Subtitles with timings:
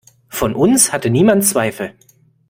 [0.29, 1.93] Von uns hatte niemand Zweifel.